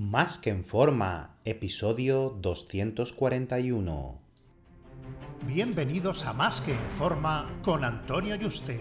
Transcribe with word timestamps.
Más 0.00 0.38
que 0.38 0.48
en 0.48 0.64
forma, 0.64 1.36
episodio 1.44 2.34
241. 2.40 4.18
Bienvenidos 5.42 6.24
a 6.24 6.32
Más 6.32 6.62
que 6.62 6.72
en 6.72 6.90
forma 6.96 7.50
con 7.62 7.84
Antonio 7.84 8.34
Yuste, 8.34 8.80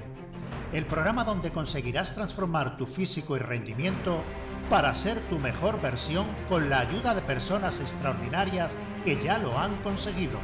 el 0.72 0.86
programa 0.86 1.26
donde 1.26 1.52
conseguirás 1.52 2.16
transformar 2.16 2.78
tu 2.78 2.86
físico 2.86 3.36
y 3.36 3.40
rendimiento 3.40 4.22
para 4.70 4.94
ser 4.94 5.20
tu 5.28 5.40
mejor 5.40 5.82
versión 5.82 6.26
con 6.48 6.70
la 6.70 6.80
ayuda 6.80 7.14
de 7.14 7.22
personas 7.22 7.82
extraordinarias 7.82 8.72
que 9.04 9.22
ya 9.22 9.40
lo 9.40 9.60
han 9.60 9.76
conseguido. 9.84 10.40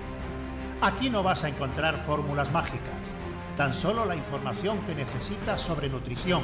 Aquí 0.81 1.09
no 1.09 1.23
vas 1.23 1.45
a 1.45 1.47
encontrar 1.47 2.03
fórmulas 2.03 2.51
mágicas, 2.51 2.99
tan 3.55 3.73
solo 3.73 4.05
la 4.05 4.17
información 4.17 4.79
que 4.79 4.93
necesitas 4.93 5.61
sobre 5.61 5.87
nutrición, 5.87 6.43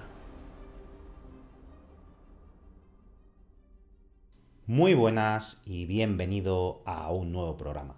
Muy 4.71 4.93
buenas 4.93 5.61
y 5.65 5.83
bienvenido 5.83 6.81
a 6.85 7.11
un 7.11 7.33
nuevo 7.33 7.57
programa. 7.57 7.97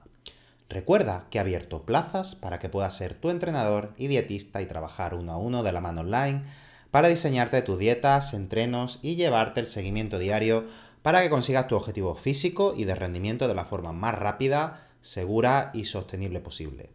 Recuerda 0.69 1.27
que 1.29 1.37
he 1.37 1.41
abierto 1.41 1.83
plazas 1.83 2.33
para 2.33 2.57
que 2.57 2.67
puedas 2.67 2.97
ser 2.97 3.13
tu 3.13 3.29
entrenador 3.29 3.93
y 3.95 4.07
dietista 4.07 4.59
y 4.59 4.65
trabajar 4.65 5.13
uno 5.13 5.33
a 5.33 5.37
uno 5.37 5.61
de 5.61 5.71
la 5.71 5.81
mano 5.81 6.01
online 6.01 6.45
para 6.89 7.09
diseñarte 7.09 7.61
tus 7.61 7.77
dietas, 7.77 8.33
entrenos 8.33 8.97
y 9.03 9.13
llevarte 9.13 9.59
el 9.59 9.67
seguimiento 9.67 10.17
diario 10.17 10.65
para 11.03 11.21
que 11.21 11.29
consigas 11.29 11.67
tu 11.67 11.75
objetivo 11.75 12.15
físico 12.15 12.73
y 12.75 12.85
de 12.85 12.95
rendimiento 12.95 13.47
de 13.47 13.53
la 13.53 13.65
forma 13.65 13.91
más 13.91 14.15
rápida, 14.17 14.87
segura 15.01 15.69
y 15.75 15.83
sostenible 15.83 16.39
posible. 16.39 16.89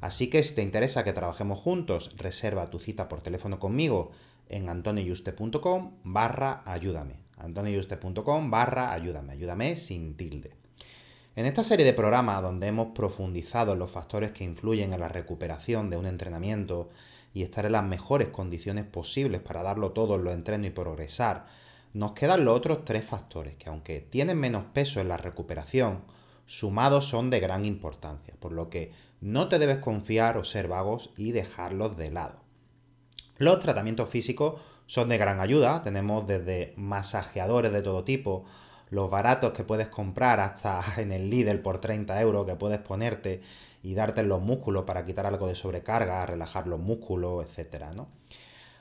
Así 0.00 0.28
que 0.28 0.42
si 0.42 0.56
te 0.56 0.62
interesa 0.62 1.04
que 1.04 1.12
trabajemos 1.12 1.60
juntos, 1.60 2.16
reserva 2.16 2.68
tu 2.68 2.80
cita 2.80 3.08
por 3.08 3.20
teléfono 3.20 3.60
conmigo 3.60 4.10
en 4.48 4.68
antonioyuste.com 4.68 5.92
barra 6.02 6.64
ayúdame 6.66 7.29
antonioyuste.com 7.40 8.50
barra 8.50 8.92
ayúdame, 8.92 9.32
ayúdame 9.32 9.76
sin 9.76 10.16
tilde. 10.16 10.52
En 11.36 11.46
esta 11.46 11.62
serie 11.62 11.86
de 11.86 11.94
programas 11.94 12.42
donde 12.42 12.66
hemos 12.66 12.88
profundizado 12.88 13.72
en 13.72 13.78
los 13.78 13.90
factores 13.90 14.32
que 14.32 14.44
influyen 14.44 14.92
en 14.92 15.00
la 15.00 15.08
recuperación 15.08 15.88
de 15.88 15.96
un 15.96 16.06
entrenamiento 16.06 16.90
y 17.32 17.42
estar 17.42 17.64
en 17.66 17.72
las 17.72 17.84
mejores 17.84 18.28
condiciones 18.28 18.84
posibles 18.84 19.40
para 19.40 19.62
darlo 19.62 19.92
todo 19.92 20.16
en 20.16 20.24
los 20.24 20.34
entrenos 20.34 20.66
y 20.66 20.70
progresar, 20.70 21.46
nos 21.92 22.12
quedan 22.12 22.44
los 22.44 22.56
otros 22.56 22.84
tres 22.84 23.04
factores 23.04 23.54
que 23.56 23.68
aunque 23.68 24.00
tienen 24.00 24.38
menos 24.38 24.64
peso 24.72 25.00
en 25.00 25.08
la 25.08 25.16
recuperación, 25.16 26.02
sumados 26.46 27.06
son 27.06 27.30
de 27.30 27.40
gran 27.40 27.64
importancia, 27.64 28.34
por 28.38 28.52
lo 28.52 28.68
que 28.68 28.92
no 29.20 29.48
te 29.48 29.58
debes 29.58 29.78
confiar 29.78 30.36
o 30.36 30.44
ser 30.44 30.68
vagos 30.68 31.10
y 31.16 31.32
dejarlos 31.32 31.96
de 31.96 32.10
lado. 32.10 32.49
Los 33.40 33.58
tratamientos 33.58 34.10
físicos 34.10 34.60
son 34.86 35.08
de 35.08 35.16
gran 35.16 35.40
ayuda. 35.40 35.82
Tenemos 35.82 36.26
desde 36.26 36.74
masajeadores 36.76 37.72
de 37.72 37.80
todo 37.80 38.04
tipo, 38.04 38.44
los 38.90 39.10
baratos 39.10 39.54
que 39.54 39.64
puedes 39.64 39.88
comprar 39.88 40.40
hasta 40.40 40.84
en 40.98 41.10
el 41.10 41.30
Lidl 41.30 41.60
por 41.60 41.80
30 41.80 42.20
euros 42.20 42.44
que 42.44 42.56
puedes 42.56 42.80
ponerte 42.80 43.40
y 43.82 43.94
darte 43.94 44.20
en 44.20 44.28
los 44.28 44.42
músculos 44.42 44.84
para 44.84 45.06
quitar 45.06 45.24
algo 45.24 45.48
de 45.48 45.54
sobrecarga, 45.54 46.26
relajar 46.26 46.66
los 46.66 46.80
músculos, 46.80 47.46
etc. 47.46 47.84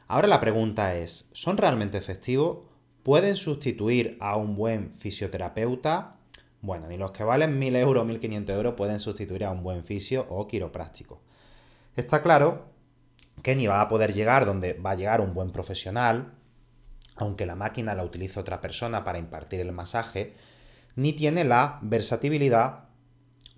Ahora 0.09 0.27
la 0.27 0.41
pregunta 0.41 0.93
es, 0.93 1.29
¿son 1.31 1.55
realmente 1.55 1.97
efectivos? 1.97 2.57
¿Pueden 3.03 3.37
sustituir 3.37 4.17
a 4.19 4.35
un 4.35 4.57
buen 4.57 4.93
fisioterapeuta? 4.95 6.17
Bueno, 6.61 6.89
ni 6.89 6.97
los 6.97 7.11
que 7.11 7.23
valen 7.23 7.57
1000 7.57 7.77
euros 7.77 8.03
o 8.03 8.05
1500 8.05 8.57
euros 8.57 8.73
pueden 8.73 8.99
sustituir 8.99 9.45
a 9.45 9.51
un 9.51 9.63
buen 9.63 9.85
fisio 9.85 10.27
o 10.29 10.49
quiropráctico. 10.49 11.21
Está 11.95 12.21
claro 12.21 12.77
ni 13.45 13.67
va 13.67 13.81
a 13.81 13.87
poder 13.87 14.13
llegar 14.13 14.45
donde 14.45 14.73
va 14.73 14.91
a 14.91 14.95
llegar 14.95 15.21
un 15.21 15.33
buen 15.33 15.51
profesional, 15.51 16.33
aunque 17.15 17.45
la 17.45 17.55
máquina 17.55 17.95
la 17.95 18.03
utilice 18.03 18.39
otra 18.39 18.61
persona 18.61 19.03
para 19.03 19.19
impartir 19.19 19.59
el 19.59 19.71
masaje, 19.71 20.35
ni 20.95 21.13
tiene 21.13 21.43
la 21.43 21.79
versatilidad, 21.81 22.85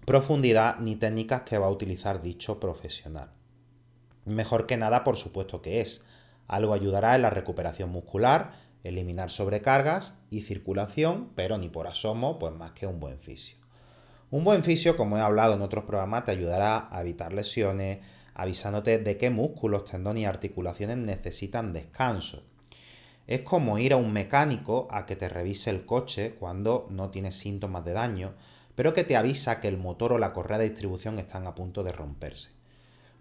profundidad 0.06 0.80
ni 0.80 0.96
técnicas 0.96 1.42
que 1.42 1.58
va 1.58 1.68
a 1.68 1.72
utilizar 1.72 2.22
dicho 2.22 2.60
profesional. 2.60 3.32
Mejor 4.26 4.68
que 4.68 4.78
nada, 4.78 5.04
por 5.04 5.18
supuesto 5.18 5.62
que 5.62 5.82
es. 5.82 6.06
Algo 6.48 6.74
ayudará 6.74 7.16
en 7.16 7.24
la 7.24 7.30
recuperación 7.30 7.90
muscular, 7.90 8.52
eliminar 8.84 9.30
sobrecargas 9.30 10.20
y 10.30 10.42
circulación, 10.42 11.32
pero 11.36 11.58
ni 11.58 11.70
por 11.70 11.88
asomo, 11.88 12.40
pues 12.40 12.54
más 12.54 12.72
que 12.72 12.88
un 12.88 13.00
buen 13.00 13.20
fisio. 13.20 13.58
Un 14.30 14.44
buen 14.44 14.64
fisio, 14.64 14.96
como 14.96 15.18
he 15.18 15.22
hablado 15.22 15.54
en 15.54 15.62
otros 15.62 15.84
programas, 15.84 16.26
te 16.26 16.32
ayudará 16.32 16.88
a 16.92 17.02
evitar 17.02 17.34
lesiones, 17.34 18.00
avisándote 18.34 19.00
de 19.00 19.18
qué 19.18 19.30
músculos, 19.30 19.86
tendones 19.86 20.24
y 20.24 20.26
articulaciones 20.26 20.98
necesitan 20.98 21.74
descanso. 21.74 22.44
Es 23.28 23.42
como 23.42 23.78
ir 23.78 23.94
a 23.94 23.98
un 23.98 24.12
mecánico 24.12 24.88
a 24.92 25.06
que 25.06 25.16
te 25.16 25.30
revise 25.30 25.70
el 25.70 25.86
coche 25.86 26.36
cuando 26.40 26.88
no 26.90 27.12
tienes 27.12 27.36
síntomas 27.36 27.86
de 27.86 27.94
daño, 27.94 28.34
pero 28.76 28.94
que 28.94 29.04
te 29.04 29.16
avisa 29.16 29.60
que 29.60 29.68
el 29.68 29.78
motor 29.78 30.14
o 30.14 30.20
la 30.20 30.34
correa 30.34 30.58
de 30.58 30.70
distribución 30.70 31.20
están 31.20 31.46
a 31.48 31.56
punto 31.56 31.84
de 31.84 31.92
romperse. 31.92 32.52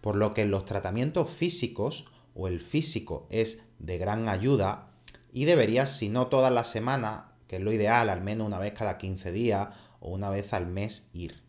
Por 0.00 0.16
lo 0.16 0.32
que 0.32 0.46
los 0.46 0.64
tratamientos 0.64 1.30
físicos 1.30 2.06
o 2.34 2.48
el 2.48 2.60
físico 2.60 3.26
es 3.30 3.66
de 3.78 3.98
gran 3.98 4.28
ayuda 4.28 4.88
y 5.32 5.44
deberías, 5.44 5.96
si 5.96 6.08
no 6.08 6.28
todas 6.28 6.52
las 6.52 6.68
semanas, 6.68 7.24
que 7.46 7.56
es 7.56 7.62
lo 7.62 7.72
ideal, 7.72 8.08
al 8.08 8.22
menos 8.22 8.46
una 8.46 8.58
vez 8.58 8.72
cada 8.72 8.96
15 8.96 9.32
días 9.32 9.68
o 10.00 10.10
una 10.10 10.30
vez 10.30 10.52
al 10.52 10.66
mes 10.66 11.10
ir. 11.12 11.42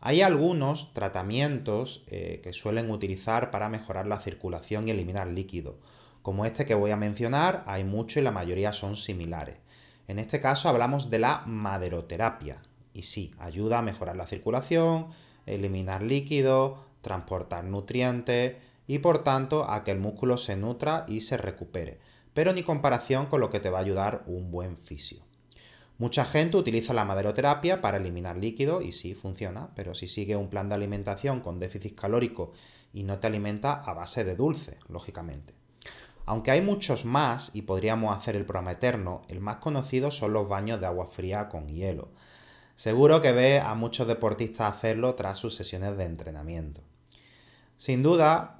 Hay 0.00 0.22
algunos 0.22 0.94
tratamientos 0.94 2.04
eh, 2.06 2.40
que 2.42 2.52
suelen 2.52 2.90
utilizar 2.90 3.50
para 3.50 3.68
mejorar 3.68 4.06
la 4.06 4.20
circulación 4.20 4.86
y 4.86 4.92
eliminar 4.92 5.26
líquido. 5.26 5.78
Como 6.22 6.44
este 6.44 6.66
que 6.66 6.74
voy 6.74 6.92
a 6.92 6.96
mencionar, 6.96 7.64
hay 7.66 7.82
mucho 7.82 8.20
y 8.20 8.22
la 8.22 8.30
mayoría 8.30 8.72
son 8.72 8.96
similares. 8.96 9.56
En 10.06 10.18
este 10.18 10.40
caso 10.40 10.68
hablamos 10.68 11.10
de 11.10 11.18
la 11.18 11.42
maderoterapia. 11.46 12.62
Y 12.94 13.02
sí, 13.02 13.34
ayuda 13.38 13.78
a 13.78 13.82
mejorar 13.82 14.16
la 14.16 14.26
circulación, 14.26 15.08
eliminar 15.46 16.02
líquido, 16.02 16.84
transportar 17.00 17.64
nutrientes 17.64 18.56
y 18.86 19.00
por 19.00 19.24
tanto 19.24 19.68
a 19.68 19.82
que 19.82 19.90
el 19.90 19.98
músculo 19.98 20.36
se 20.36 20.56
nutra 20.56 21.04
y 21.08 21.20
se 21.20 21.36
recupere. 21.36 21.98
Pero 22.34 22.52
ni 22.52 22.62
comparación 22.62 23.26
con 23.26 23.40
lo 23.40 23.50
que 23.50 23.60
te 23.60 23.70
va 23.70 23.78
a 23.78 23.82
ayudar 23.82 24.22
un 24.26 24.50
buen 24.50 24.76
fisio. 24.76 25.27
Mucha 25.98 26.24
gente 26.24 26.56
utiliza 26.56 26.94
la 26.94 27.04
maderoterapia 27.04 27.80
para 27.80 27.96
eliminar 27.96 28.36
líquido 28.36 28.82
y 28.82 28.92
sí 28.92 29.14
funciona, 29.14 29.70
pero 29.74 29.94
si 29.94 30.06
sigue 30.06 30.36
un 30.36 30.48
plan 30.48 30.68
de 30.68 30.76
alimentación 30.76 31.40
con 31.40 31.58
déficit 31.58 31.98
calórico 31.98 32.52
y 32.92 33.02
no 33.02 33.18
te 33.18 33.26
alimenta 33.26 33.72
a 33.72 33.94
base 33.94 34.22
de 34.22 34.36
dulce, 34.36 34.78
lógicamente. 34.88 35.54
Aunque 36.24 36.52
hay 36.52 36.60
muchos 36.60 37.04
más 37.04 37.50
y 37.52 37.62
podríamos 37.62 38.16
hacer 38.16 38.36
el 38.36 38.44
programa 38.44 38.72
eterno, 38.72 39.22
el 39.28 39.40
más 39.40 39.56
conocido 39.56 40.12
son 40.12 40.32
los 40.34 40.48
baños 40.48 40.78
de 40.78 40.86
agua 40.86 41.06
fría 41.06 41.48
con 41.48 41.66
hielo. 41.66 42.10
Seguro 42.76 43.20
que 43.20 43.32
ve 43.32 43.58
a 43.58 43.74
muchos 43.74 44.06
deportistas 44.06 44.72
hacerlo 44.72 45.16
tras 45.16 45.36
sus 45.36 45.56
sesiones 45.56 45.96
de 45.96 46.04
entrenamiento. 46.04 46.80
Sin 47.76 48.04
duda, 48.04 48.56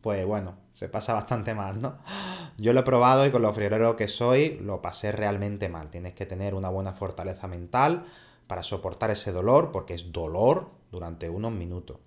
pues 0.00 0.24
bueno, 0.24 0.56
se 0.72 0.88
pasa 0.88 1.12
bastante 1.12 1.54
mal, 1.54 1.82
¿no? 1.82 1.98
Yo 2.56 2.72
lo 2.72 2.80
he 2.80 2.84
probado 2.84 3.26
y 3.26 3.30
con 3.30 3.42
lo 3.42 3.52
friolero 3.52 3.96
que 3.96 4.08
soy 4.08 4.58
lo 4.60 4.82
pasé 4.82 5.12
realmente 5.12 5.68
mal. 5.68 5.90
Tienes 5.90 6.14
que 6.14 6.26
tener 6.26 6.54
una 6.54 6.68
buena 6.68 6.92
fortaleza 6.92 7.48
mental 7.48 8.06
para 8.46 8.62
soportar 8.62 9.10
ese 9.10 9.32
dolor, 9.32 9.72
porque 9.72 9.94
es 9.94 10.12
dolor 10.12 10.70
durante 10.90 11.28
unos 11.28 11.52
minutos. 11.52 11.98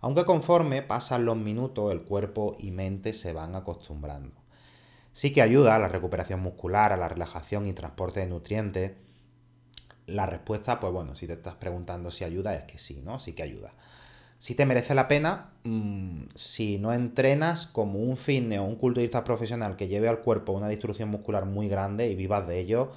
Aunque 0.00 0.24
conforme 0.24 0.82
pasan 0.82 1.24
los 1.24 1.36
minutos, 1.36 1.92
el 1.92 2.02
cuerpo 2.02 2.56
y 2.58 2.70
mente 2.70 3.12
se 3.12 3.32
van 3.32 3.54
acostumbrando. 3.54 4.34
Sí 5.12 5.32
que 5.32 5.42
ayuda 5.42 5.74
a 5.74 5.78
la 5.78 5.88
recuperación 5.88 6.40
muscular, 6.40 6.92
a 6.92 6.96
la 6.96 7.08
relajación 7.08 7.66
y 7.66 7.72
transporte 7.72 8.20
de 8.20 8.26
nutrientes. 8.26 8.92
La 10.06 10.26
respuesta, 10.26 10.80
pues 10.80 10.92
bueno, 10.92 11.14
si 11.14 11.26
te 11.26 11.34
estás 11.34 11.56
preguntando 11.56 12.10
si 12.10 12.24
ayuda, 12.24 12.54
es 12.54 12.64
que 12.64 12.78
sí, 12.78 13.02
¿no? 13.04 13.18
Sí 13.18 13.32
que 13.32 13.42
ayuda 13.42 13.74
si 14.40 14.54
te 14.54 14.64
merece 14.64 14.94
la 14.94 15.06
pena 15.06 15.50
mm, 15.64 16.22
si 16.34 16.78
no 16.78 16.94
entrenas 16.94 17.66
como 17.66 17.98
un 17.98 18.16
fitness 18.16 18.60
o 18.60 18.64
un 18.64 18.76
culturista 18.76 19.22
profesional 19.22 19.76
que 19.76 19.86
lleve 19.86 20.08
al 20.08 20.20
cuerpo 20.20 20.52
una 20.52 20.68
distribución 20.68 21.10
muscular 21.10 21.44
muy 21.44 21.68
grande 21.68 22.08
y 22.08 22.14
vivas 22.16 22.48
de 22.48 22.58
ello, 22.58 22.90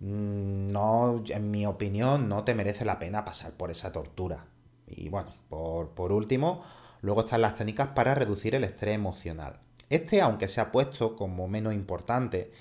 mm, 0.00 0.68
no, 0.68 1.24
en 1.28 1.50
mi 1.50 1.66
opinión, 1.66 2.28
no 2.28 2.44
te 2.44 2.54
merece 2.54 2.84
la 2.84 3.00
pena 3.00 3.24
pasar 3.24 3.52
por 3.54 3.72
esa 3.72 3.90
tortura. 3.90 4.46
Y 4.86 5.08
bueno, 5.08 5.34
por, 5.48 5.90
por 5.90 6.12
último, 6.12 6.62
luego 7.02 7.22
están 7.22 7.42
las 7.42 7.56
técnicas 7.56 7.88
para 7.88 8.14
reducir 8.14 8.54
el 8.54 8.62
estrés 8.64 8.94
emocional. 8.94 9.58
Este, 9.90 10.20
aunque 10.20 10.46
se 10.46 10.60
ha 10.60 10.70
puesto 10.70 11.16
como 11.16 11.48
menos 11.48 11.74
importante, 11.74 12.52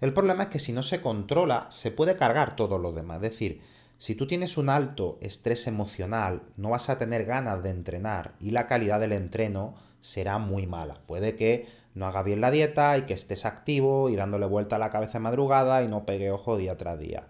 El 0.00 0.12
problema 0.12 0.44
es 0.44 0.48
que 0.50 0.58
si 0.60 0.72
no 0.72 0.82
se 0.82 1.00
controla, 1.00 1.66
se 1.70 1.90
puede 1.90 2.16
cargar 2.16 2.54
todo 2.56 2.78
lo 2.78 2.92
demás. 2.92 3.16
Es 3.16 3.30
decir, 3.32 3.62
si 3.98 4.14
tú 4.14 4.26
tienes 4.26 4.58
un 4.58 4.68
alto 4.68 5.18
estrés 5.22 5.66
emocional, 5.66 6.42
no 6.56 6.70
vas 6.70 6.90
a 6.90 6.98
tener 6.98 7.24
ganas 7.24 7.62
de 7.62 7.70
entrenar 7.70 8.34
y 8.40 8.50
la 8.50 8.66
calidad 8.66 9.00
del 9.00 9.12
entreno 9.12 9.74
será 10.00 10.38
muy 10.38 10.66
mala. 10.66 11.00
Puede 11.06 11.34
que 11.34 11.66
no 11.94 12.06
haga 12.06 12.22
bien 12.22 12.42
la 12.42 12.50
dieta 12.50 12.98
y 12.98 13.02
que 13.02 13.14
estés 13.14 13.46
activo 13.46 14.10
y 14.10 14.16
dándole 14.16 14.46
vuelta 14.46 14.76
a 14.76 14.78
la 14.78 14.90
cabeza 14.90 15.14
de 15.14 15.20
madrugada 15.20 15.82
y 15.82 15.88
no 15.88 16.04
pegue 16.04 16.30
ojo 16.30 16.58
día 16.58 16.76
tras 16.76 16.98
día. 16.98 17.28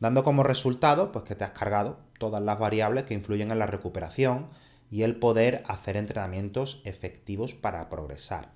Dando 0.00 0.24
como 0.24 0.44
resultado, 0.44 1.12
pues 1.12 1.24
que 1.24 1.34
te 1.34 1.44
has 1.44 1.50
cargado 1.50 1.98
todas 2.18 2.42
las 2.42 2.58
variables 2.58 3.04
que 3.04 3.14
influyen 3.14 3.50
en 3.50 3.58
la 3.58 3.66
recuperación 3.66 4.48
y 4.90 5.02
el 5.02 5.16
poder 5.16 5.62
hacer 5.66 5.98
entrenamientos 5.98 6.80
efectivos 6.84 7.54
para 7.54 7.90
progresar. 7.90 8.52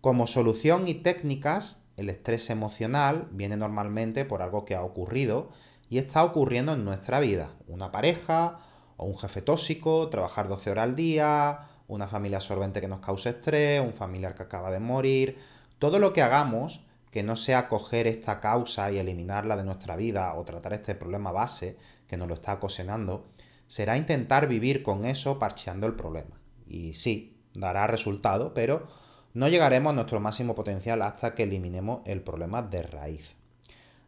Como 0.00 0.26
solución 0.26 0.88
y 0.88 0.94
técnicas, 0.94 1.84
el 1.96 2.08
estrés 2.08 2.48
emocional 2.50 3.28
viene 3.30 3.56
normalmente 3.56 4.24
por 4.24 4.42
algo 4.42 4.64
que 4.64 4.74
ha 4.74 4.82
ocurrido 4.82 5.50
y 5.94 5.98
está 5.98 6.24
ocurriendo 6.24 6.72
en 6.72 6.84
nuestra 6.84 7.20
vida. 7.20 7.52
Una 7.68 7.92
pareja 7.92 8.58
o 8.96 9.06
un 9.06 9.16
jefe 9.16 9.42
tóxico, 9.42 10.08
trabajar 10.08 10.48
12 10.48 10.72
horas 10.72 10.82
al 10.82 10.96
día, 10.96 11.60
una 11.86 12.08
familia 12.08 12.38
absorbente 12.38 12.80
que 12.80 12.88
nos 12.88 12.98
cause 12.98 13.28
estrés, 13.28 13.80
un 13.80 13.92
familiar 13.92 14.34
que 14.34 14.42
acaba 14.42 14.72
de 14.72 14.80
morir. 14.80 15.38
Todo 15.78 16.00
lo 16.00 16.12
que 16.12 16.20
hagamos 16.20 16.80
que 17.12 17.22
no 17.22 17.36
sea 17.36 17.68
coger 17.68 18.08
esta 18.08 18.40
causa 18.40 18.90
y 18.90 18.98
eliminarla 18.98 19.56
de 19.56 19.62
nuestra 19.62 19.94
vida 19.94 20.34
o 20.34 20.44
tratar 20.44 20.72
este 20.72 20.96
problema 20.96 21.30
base 21.30 21.76
que 22.08 22.16
nos 22.16 22.26
lo 22.26 22.34
está 22.34 22.54
ocasionando, 22.54 23.28
será 23.68 23.96
intentar 23.96 24.48
vivir 24.48 24.82
con 24.82 25.04
eso 25.04 25.38
parcheando 25.38 25.86
el 25.86 25.94
problema. 25.94 26.40
Y 26.66 26.94
sí, 26.94 27.40
dará 27.54 27.86
resultado, 27.86 28.52
pero 28.52 28.88
no 29.32 29.46
llegaremos 29.46 29.92
a 29.92 29.94
nuestro 29.94 30.18
máximo 30.18 30.56
potencial 30.56 31.02
hasta 31.02 31.36
que 31.36 31.44
eliminemos 31.44 32.00
el 32.04 32.20
problema 32.20 32.62
de 32.62 32.82
raíz. 32.82 33.36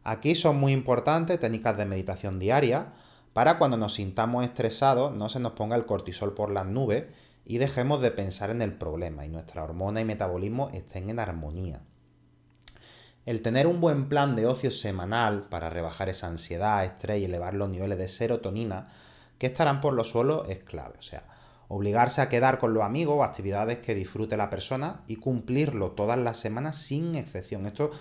Aquí 0.07 0.35
son 0.35 0.57
muy 0.57 0.71
importantes 0.71 1.37
técnicas 1.37 1.75
de 1.75 1.85
meditación 1.85 2.39
diaria 2.39 2.93
para 3.33 3.57
cuando 3.57 3.75
nos 3.75 3.95
sintamos 3.95 4.45
estresados 4.45 5.13
no 5.13 5.27
se 5.27 5.41
nos 5.41 5.51
ponga 5.51 5.75
el 5.75 5.85
cortisol 5.85 6.33
por 6.33 6.49
las 6.49 6.65
nubes 6.65 7.07
y 7.43 7.57
dejemos 7.57 7.99
de 7.99 8.11
pensar 8.11 8.49
en 8.49 8.61
el 8.61 8.71
problema 8.71 9.25
y 9.25 9.27
nuestra 9.27 9.65
hormona 9.65 9.99
y 9.99 10.05
metabolismo 10.05 10.69
estén 10.69 11.09
en 11.09 11.19
armonía. 11.19 11.81
El 13.25 13.41
tener 13.41 13.67
un 13.67 13.81
buen 13.81 14.07
plan 14.07 14.37
de 14.37 14.45
ocio 14.45 14.71
semanal 14.71 15.49
para 15.49 15.69
rebajar 15.69 16.07
esa 16.07 16.27
ansiedad, 16.27 16.85
estrés 16.85 17.19
y 17.19 17.25
elevar 17.25 17.53
los 17.53 17.67
niveles 17.67 17.97
de 17.97 18.07
serotonina 18.07 18.87
que 19.37 19.47
estarán 19.47 19.81
por 19.81 19.93
los 19.93 20.11
suelos 20.11 20.47
es 20.47 20.63
clave. 20.63 20.95
O 20.99 21.01
sea, 21.01 21.25
obligarse 21.67 22.21
a 22.21 22.29
quedar 22.29 22.59
con 22.59 22.73
los 22.73 22.83
amigos 22.83 23.17
o 23.17 23.25
actividades 23.25 23.79
que 23.79 23.93
disfrute 23.93 24.37
la 24.37 24.49
persona 24.49 25.01
y 25.05 25.17
cumplirlo 25.17 25.91
todas 25.91 26.17
las 26.17 26.39
semanas 26.39 26.77
sin 26.77 27.15
excepción. 27.15 27.65
Esto 27.65 27.91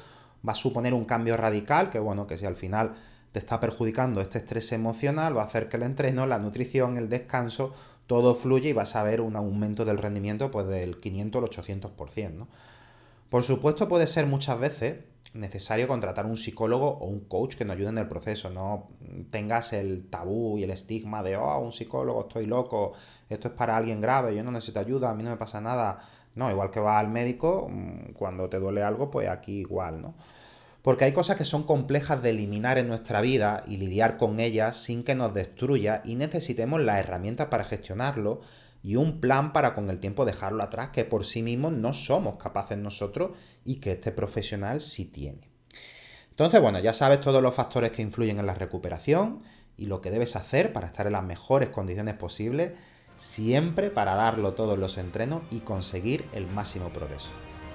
va 0.46 0.52
a 0.52 0.56
suponer 0.56 0.94
un 0.94 1.04
cambio 1.04 1.36
radical 1.36 1.90
que, 1.90 1.98
bueno, 1.98 2.26
que 2.26 2.38
si 2.38 2.46
al 2.46 2.56
final 2.56 2.94
te 3.32 3.38
está 3.38 3.60
perjudicando 3.60 4.20
este 4.20 4.38
estrés 4.38 4.72
emocional, 4.72 5.36
va 5.36 5.42
a 5.42 5.46
hacer 5.46 5.68
que 5.68 5.76
el 5.76 5.82
entreno, 5.82 6.26
la 6.26 6.38
nutrición, 6.38 6.96
el 6.96 7.08
descanso, 7.08 7.74
todo 8.06 8.34
fluya 8.34 8.70
y 8.70 8.72
vas 8.72 8.96
a 8.96 9.02
ver 9.02 9.20
un 9.20 9.36
aumento 9.36 9.84
del 9.84 9.98
rendimiento 9.98 10.50
pues 10.50 10.66
del 10.68 10.96
500 10.96 11.42
al 11.42 11.50
800%, 11.50 12.32
¿no? 12.32 12.48
Por 13.28 13.42
supuesto 13.42 13.88
puede 13.88 14.06
ser 14.06 14.26
muchas 14.26 14.58
veces 14.60 14.98
necesario 15.34 15.88
contratar 15.88 16.26
un 16.26 16.36
psicólogo 16.36 16.88
o 16.88 17.06
un 17.06 17.20
coach 17.20 17.56
que 17.56 17.64
nos 17.64 17.76
ayude 17.76 17.88
en 17.88 17.98
el 17.98 18.08
proceso, 18.08 18.50
no 18.50 18.88
tengas 19.30 19.72
el 19.72 20.08
tabú 20.08 20.58
y 20.58 20.62
el 20.62 20.70
estigma 20.70 21.22
de, 21.22 21.36
oh, 21.36 21.58
un 21.58 21.72
psicólogo, 21.72 22.22
estoy 22.22 22.46
loco, 22.46 22.92
esto 23.28 23.48
es 23.48 23.54
para 23.54 23.76
alguien 23.76 24.00
grave, 24.00 24.34
yo 24.34 24.44
no 24.44 24.52
necesito 24.52 24.80
ayuda, 24.80 25.10
a 25.10 25.14
mí 25.14 25.22
no 25.22 25.30
me 25.30 25.36
pasa 25.36 25.60
nada. 25.60 25.98
No, 26.36 26.50
igual 26.50 26.70
que 26.70 26.80
va 26.80 26.98
al 27.00 27.08
médico, 27.08 27.68
mm, 27.68 28.12
cuando 28.12 28.48
te 28.48 28.60
duele 28.60 28.82
algo, 28.82 29.10
pues 29.10 29.28
aquí 29.28 29.58
igual, 29.60 30.00
¿no? 30.00 30.14
Porque 30.82 31.04
hay 31.04 31.12
cosas 31.12 31.36
que 31.36 31.44
son 31.44 31.64
complejas 31.64 32.22
de 32.22 32.30
eliminar 32.30 32.78
en 32.78 32.86
nuestra 32.86 33.20
vida 33.20 33.64
y 33.66 33.78
lidiar 33.78 34.18
con 34.18 34.38
ellas 34.38 34.76
sin 34.76 35.02
que 35.02 35.16
nos 35.16 35.34
destruya 35.34 36.02
y 36.04 36.14
necesitemos 36.14 36.80
las 36.80 37.00
herramientas 37.00 37.48
para 37.48 37.64
gestionarlo 37.64 38.40
y 38.84 38.94
un 38.94 39.20
plan 39.20 39.52
para 39.52 39.74
con 39.74 39.90
el 39.90 39.98
tiempo 39.98 40.24
dejarlo 40.24 40.62
atrás 40.62 40.90
que 40.90 41.04
por 41.04 41.24
sí 41.24 41.42
mismos 41.42 41.72
no 41.72 41.92
somos 41.92 42.36
capaces 42.36 42.78
nosotros 42.78 43.32
y 43.64 43.76
que 43.80 43.92
este 43.92 44.12
profesional 44.12 44.80
sí 44.80 45.06
tiene. 45.06 45.50
Entonces, 46.30 46.60
bueno, 46.60 46.78
ya 46.78 46.92
sabes 46.92 47.20
todos 47.20 47.42
los 47.42 47.54
factores 47.54 47.90
que 47.90 48.02
influyen 48.02 48.38
en 48.38 48.46
la 48.46 48.54
recuperación 48.54 49.42
y 49.76 49.86
lo 49.86 50.00
que 50.00 50.12
debes 50.12 50.36
hacer 50.36 50.72
para 50.72 50.86
estar 50.86 51.06
en 51.06 51.14
las 51.14 51.24
mejores 51.24 51.70
condiciones 51.70 52.14
posibles, 52.14 52.74
siempre 53.16 53.90
para 53.90 54.14
darlo 54.14 54.54
todo 54.54 54.74
en 54.74 54.80
los 54.80 54.98
entrenos 54.98 55.42
y 55.50 55.60
conseguir 55.60 56.26
el 56.32 56.46
máximo 56.46 56.90
progreso. 56.90 57.30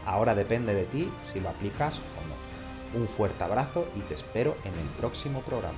Ahora 0.06 0.36
depende 0.36 0.74
de 0.74 0.86
ti 0.86 1.12
si 1.22 1.40
lo 1.40 1.50
aplicas 1.50 1.98
o 1.98 2.98
no. 2.98 3.00
Un 3.02 3.08
fuerte 3.08 3.44
abrazo 3.44 3.88
y 3.96 4.00
te 4.02 4.14
espero 4.14 4.56
en 4.64 4.74
el 4.74 4.88
próximo 5.00 5.42
programa. 5.42 5.78